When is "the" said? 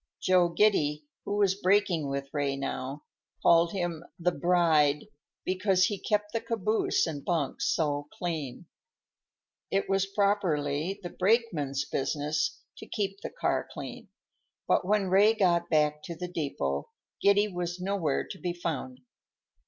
4.17-4.31, 6.33-6.41, 11.03-11.11, 13.21-13.29, 16.15-16.27